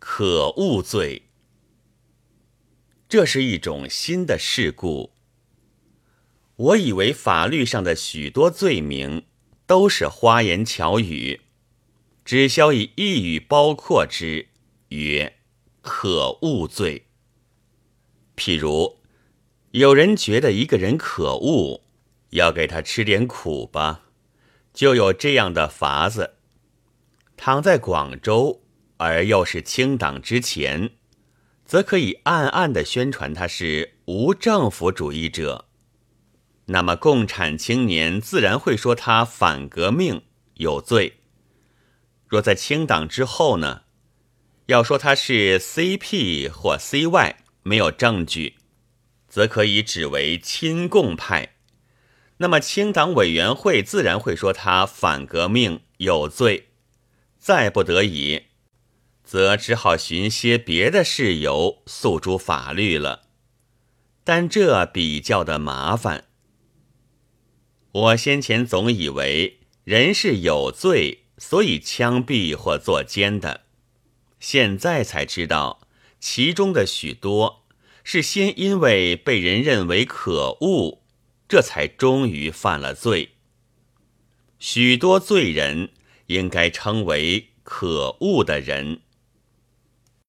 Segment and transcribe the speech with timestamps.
[0.00, 1.28] 可恶罪。
[3.08, 5.12] 这是一种新的事故。
[6.56, 9.26] 我以为法律上的许多罪名
[9.66, 11.40] 都是花言巧语，
[12.24, 14.48] 只消以一语包括之，
[14.88, 15.38] 曰
[15.80, 17.06] 可恶罪。
[18.36, 18.98] 譬如，
[19.70, 21.82] 有人觉得一个人可恶，
[22.30, 24.02] 要给他吃点苦吧，
[24.72, 26.34] 就有这样的法子。
[27.36, 28.62] 躺在广州，
[29.00, 30.90] 而又是清党之前，
[31.64, 35.68] 则可以暗暗的宣传他是无政府主义者。
[36.66, 40.24] 那么，共产青年自然会说他反革命
[40.56, 41.20] 有罪。
[42.28, 43.84] 若在清党之后呢？
[44.66, 48.56] 要说他是 CP 或 CY，没有证据，
[49.26, 51.54] 则可以指为亲共派。
[52.36, 56.68] 那么，清党委员会自然会说他反革命有罪。
[57.38, 58.42] 再不得已，
[59.30, 63.28] 则只好寻些别的事由诉诸法律了。
[64.24, 66.24] 但这比较的麻烦。
[67.92, 73.66] 我先前总以为人是有罪，所以枪毙或坐监的，
[74.40, 75.82] 现在才知道
[76.18, 77.64] 其中的许多
[78.02, 81.04] 是先因为被人认为可恶，
[81.48, 83.34] 这才终于犯了罪。
[84.58, 85.90] 许多罪人
[86.26, 89.02] 应该称为可恶的人。